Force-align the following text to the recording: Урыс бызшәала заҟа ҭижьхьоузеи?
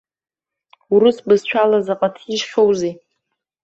Урыс 0.93 1.17
бызшәала 1.27 1.79
заҟа 1.85 2.09
ҭижьхьоузеи? 2.15 2.93